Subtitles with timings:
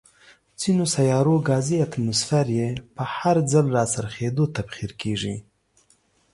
[0.61, 5.35] ځینو سیارو ګازي اتموسفیر یې په هر ځل راڅرخېدو، تبخیر کیږي.